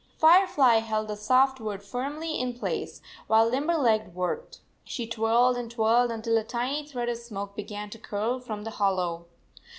[0.17, 4.61] Firefly held the soft wood firmly in place 80 while Limberleg worked.
[4.83, 8.71] She twirled and twirled until a tiny thread of smoke began to curl from the
[8.71, 9.27] hollow.